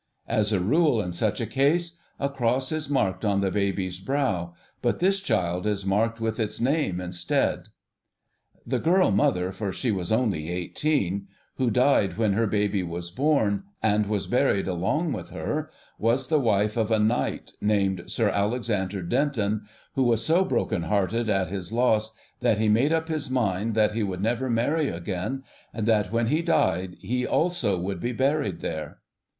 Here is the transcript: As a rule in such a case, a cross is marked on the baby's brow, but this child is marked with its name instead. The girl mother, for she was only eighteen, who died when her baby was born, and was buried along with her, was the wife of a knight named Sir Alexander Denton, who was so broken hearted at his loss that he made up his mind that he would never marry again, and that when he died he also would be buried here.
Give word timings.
As 0.27 0.51
a 0.51 0.59
rule 0.59 0.99
in 0.99 1.13
such 1.13 1.39
a 1.39 1.45
case, 1.45 1.95
a 2.19 2.27
cross 2.27 2.71
is 2.71 2.89
marked 2.89 3.23
on 3.23 3.41
the 3.41 3.51
baby's 3.51 3.99
brow, 3.99 4.55
but 4.81 4.97
this 4.97 5.19
child 5.19 5.67
is 5.67 5.85
marked 5.85 6.19
with 6.19 6.39
its 6.39 6.59
name 6.59 6.99
instead. 6.99 7.67
The 8.65 8.79
girl 8.79 9.11
mother, 9.11 9.51
for 9.51 9.71
she 9.71 9.91
was 9.91 10.11
only 10.11 10.49
eighteen, 10.49 11.27
who 11.57 11.69
died 11.69 12.17
when 12.17 12.33
her 12.33 12.47
baby 12.47 12.81
was 12.81 13.11
born, 13.11 13.61
and 13.83 14.07
was 14.07 14.25
buried 14.25 14.67
along 14.67 15.13
with 15.13 15.29
her, 15.29 15.69
was 15.99 16.29
the 16.29 16.39
wife 16.39 16.77
of 16.77 16.89
a 16.89 16.97
knight 16.97 17.51
named 17.61 18.05
Sir 18.09 18.29
Alexander 18.29 19.03
Denton, 19.03 19.67
who 19.93 20.01
was 20.05 20.25
so 20.25 20.43
broken 20.43 20.81
hearted 20.81 21.29
at 21.29 21.49
his 21.49 21.71
loss 21.71 22.11
that 22.39 22.57
he 22.57 22.69
made 22.69 22.91
up 22.91 23.07
his 23.07 23.29
mind 23.29 23.75
that 23.75 23.91
he 23.91 24.01
would 24.01 24.21
never 24.23 24.49
marry 24.49 24.89
again, 24.89 25.43
and 25.71 25.85
that 25.87 26.11
when 26.11 26.25
he 26.25 26.41
died 26.41 26.95
he 27.01 27.23
also 27.27 27.79
would 27.79 27.99
be 27.99 28.11
buried 28.13 28.63
here. 28.63 28.97